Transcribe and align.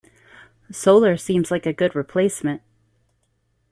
Solar 0.71 1.15
seems 1.15 1.51
like 1.51 1.67
a 1.67 1.73
good 1.73 1.93
replacement. 1.93 2.63